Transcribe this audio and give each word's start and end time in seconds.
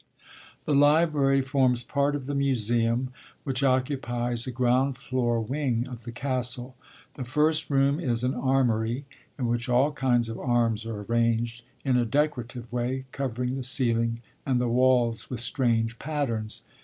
The 0.65 0.73
library 0.73 1.43
forms 1.43 1.83
part 1.83 2.15
of 2.15 2.25
the 2.25 2.33
Museum, 2.33 3.09
which 3.43 3.61
occupies 3.61 4.47
a 4.47 4.51
ground 4.51 4.97
floor 4.97 5.39
wing 5.39 5.87
of 5.87 6.05
the 6.05 6.11
castle. 6.11 6.75
The 7.13 7.23
first 7.23 7.69
room 7.69 7.99
is 7.99 8.23
an 8.23 8.33
armoury, 8.33 9.05
in 9.37 9.45
which 9.45 9.69
all 9.69 9.91
kinds 9.91 10.27
of 10.27 10.39
arms 10.39 10.87
are 10.87 11.01
arranged, 11.01 11.63
in 11.85 11.97
a 11.97 12.05
decorative 12.05 12.73
way, 12.73 13.05
covering 13.11 13.53
the 13.53 13.61
ceiling 13.61 14.23
and 14.43 14.59
the 14.59 14.67
walls 14.67 15.29
with 15.29 15.39
strange 15.39 15.99
patterns. 15.99 16.63